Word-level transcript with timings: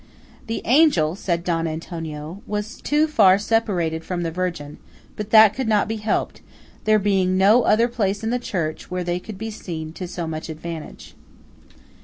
"The 0.47 0.63
Angel," 0.65 1.15
said 1.15 1.43
Don 1.43 1.67
Antonio, 1.67 2.41
"was 2.47 2.81
too 2.81 3.05
far 3.05 3.37
separated 3.37 4.03
from 4.03 4.23
the 4.23 4.31
Virgin; 4.31 4.79
but 5.15 5.29
that 5.29 5.53
could 5.53 5.67
not 5.67 5.87
be 5.87 5.97
helped, 5.97 6.41
there 6.85 6.97
being 6.97 7.37
no 7.37 7.61
other 7.65 7.87
place 7.87 8.23
in 8.23 8.31
the 8.31 8.39
church 8.39 8.89
where 8.89 9.03
they 9.03 9.19
could 9.19 9.37
be 9.37 9.51
seen 9.51 9.93
to 9.93 10.07
so 10.07 10.25
much 10.25 10.49
advantage." 10.49 11.13